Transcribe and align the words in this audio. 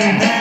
pain. 0.00 0.37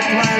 Again. 0.00 0.30
In 0.34 0.39